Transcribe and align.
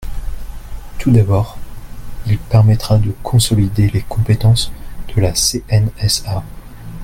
Tout 0.97 1.11
d’abord, 1.11 1.59
il 2.25 2.39
permettra 2.39 2.97
de 2.97 3.13
consolider 3.21 3.87
les 3.91 4.01
compétences 4.01 4.71
de 5.15 5.21
la 5.21 5.33
CNSA. 5.35 6.43